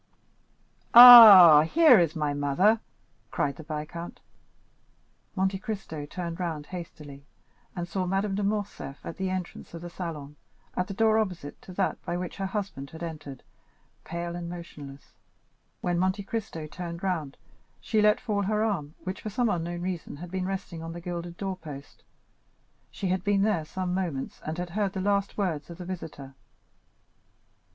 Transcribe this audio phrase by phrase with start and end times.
[0.95, 2.79] "Ah, here is my mother,"
[3.29, 4.19] cried the viscount.
[5.35, 7.27] Monte Cristo, turned round hastily,
[7.75, 10.37] and saw Madame de Morcerf at the entrance of the salon,
[10.75, 13.43] at the door opposite to that by which her husband had entered,
[14.03, 15.13] pale and motionless;
[15.81, 17.37] when Monte Cristo turned round,
[17.79, 20.99] she let fall her arm, which for some unknown reason had been resting on the
[20.99, 22.01] gilded door post.
[22.89, 26.33] She had been there some moments, and had heard the last words of the visitor.